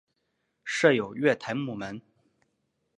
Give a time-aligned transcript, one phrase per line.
[0.63, 2.01] 设有月台幕门。